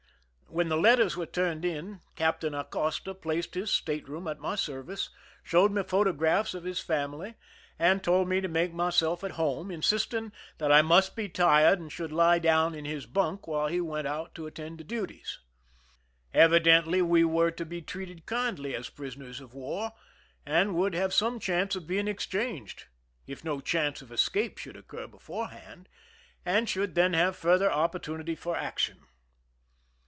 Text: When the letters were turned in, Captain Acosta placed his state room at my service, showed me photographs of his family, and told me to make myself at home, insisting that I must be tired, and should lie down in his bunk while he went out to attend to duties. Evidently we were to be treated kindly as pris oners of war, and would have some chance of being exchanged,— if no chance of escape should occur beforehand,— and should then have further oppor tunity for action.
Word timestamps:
When 0.53 0.67
the 0.67 0.75
letters 0.75 1.15
were 1.15 1.27
turned 1.27 1.63
in, 1.63 2.01
Captain 2.17 2.53
Acosta 2.53 3.13
placed 3.13 3.55
his 3.55 3.71
state 3.71 4.05
room 4.09 4.27
at 4.27 4.41
my 4.41 4.55
service, 4.55 5.09
showed 5.43 5.71
me 5.71 5.81
photographs 5.81 6.53
of 6.53 6.65
his 6.65 6.81
family, 6.81 7.35
and 7.79 8.03
told 8.03 8.27
me 8.27 8.41
to 8.41 8.49
make 8.49 8.73
myself 8.73 9.23
at 9.23 9.31
home, 9.39 9.71
insisting 9.71 10.33
that 10.57 10.69
I 10.69 10.81
must 10.81 11.15
be 11.15 11.29
tired, 11.29 11.79
and 11.79 11.89
should 11.89 12.11
lie 12.11 12.37
down 12.37 12.75
in 12.75 12.83
his 12.83 13.05
bunk 13.05 13.47
while 13.47 13.67
he 13.67 13.79
went 13.79 14.07
out 14.09 14.35
to 14.35 14.45
attend 14.45 14.79
to 14.79 14.83
duties. 14.83 15.39
Evidently 16.33 17.01
we 17.01 17.23
were 17.23 17.51
to 17.51 17.63
be 17.65 17.81
treated 17.81 18.25
kindly 18.25 18.75
as 18.75 18.89
pris 18.89 19.15
oners 19.15 19.39
of 19.39 19.53
war, 19.53 19.93
and 20.45 20.75
would 20.75 20.93
have 20.93 21.13
some 21.13 21.39
chance 21.39 21.77
of 21.77 21.87
being 21.87 22.09
exchanged,— 22.09 22.87
if 23.25 23.45
no 23.45 23.61
chance 23.61 24.01
of 24.01 24.11
escape 24.11 24.57
should 24.57 24.75
occur 24.75 25.07
beforehand,— 25.07 25.87
and 26.45 26.67
should 26.67 26.93
then 26.95 27.13
have 27.13 27.37
further 27.37 27.69
oppor 27.69 28.01
tunity 28.01 28.37
for 28.37 28.57
action. 28.57 28.99